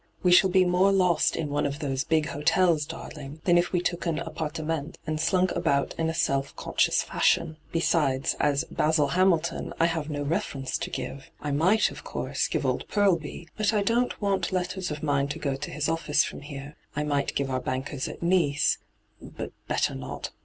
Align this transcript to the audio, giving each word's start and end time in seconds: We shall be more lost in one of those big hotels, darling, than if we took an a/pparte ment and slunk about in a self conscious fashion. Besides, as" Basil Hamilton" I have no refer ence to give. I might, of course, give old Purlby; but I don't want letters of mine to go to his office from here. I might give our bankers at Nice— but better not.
We 0.23 0.31
shall 0.31 0.49
be 0.49 0.65
more 0.65 0.91
lost 0.91 1.35
in 1.35 1.49
one 1.49 1.67
of 1.67 1.77
those 1.77 2.03
big 2.03 2.29
hotels, 2.29 2.87
darling, 2.87 3.39
than 3.43 3.55
if 3.55 3.71
we 3.71 3.79
took 3.81 4.07
an 4.07 4.17
a/pparte 4.17 4.65
ment 4.65 4.97
and 5.05 5.19
slunk 5.21 5.51
about 5.51 5.93
in 5.95 6.09
a 6.09 6.13
self 6.15 6.55
conscious 6.55 7.03
fashion. 7.03 7.57
Besides, 7.71 8.35
as" 8.39 8.63
Basil 8.71 9.09
Hamilton" 9.09 9.73
I 9.79 9.85
have 9.85 10.09
no 10.09 10.23
refer 10.23 10.57
ence 10.57 10.79
to 10.79 10.89
give. 10.89 11.29
I 11.39 11.51
might, 11.51 11.91
of 11.91 12.03
course, 12.03 12.47
give 12.47 12.65
old 12.65 12.87
Purlby; 12.87 13.49
but 13.55 13.73
I 13.73 13.83
don't 13.83 14.19
want 14.19 14.51
letters 14.51 14.89
of 14.89 15.03
mine 15.03 15.27
to 15.27 15.37
go 15.37 15.55
to 15.55 15.69
his 15.69 15.87
office 15.87 16.23
from 16.23 16.41
here. 16.41 16.77
I 16.95 17.03
might 17.03 17.35
give 17.35 17.51
our 17.51 17.61
bankers 17.61 18.07
at 18.07 18.23
Nice— 18.23 18.79
but 19.37 19.51
better 19.67 19.93
not. 19.93 20.31